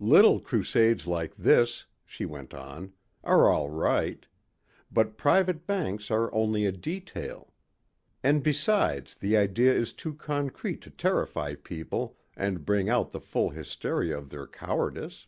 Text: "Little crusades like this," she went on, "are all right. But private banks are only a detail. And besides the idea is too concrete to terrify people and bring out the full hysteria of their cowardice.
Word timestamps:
"Little 0.00 0.38
crusades 0.38 1.06
like 1.06 1.34
this," 1.34 1.86
she 2.04 2.26
went 2.26 2.52
on, 2.52 2.92
"are 3.24 3.48
all 3.50 3.70
right. 3.70 4.26
But 4.90 5.16
private 5.16 5.66
banks 5.66 6.10
are 6.10 6.30
only 6.34 6.66
a 6.66 6.72
detail. 6.72 7.54
And 8.22 8.42
besides 8.42 9.14
the 9.16 9.34
idea 9.38 9.72
is 9.72 9.94
too 9.94 10.12
concrete 10.12 10.82
to 10.82 10.90
terrify 10.90 11.54
people 11.54 12.18
and 12.36 12.66
bring 12.66 12.90
out 12.90 13.12
the 13.12 13.20
full 13.22 13.48
hysteria 13.48 14.18
of 14.18 14.28
their 14.28 14.46
cowardice. 14.46 15.26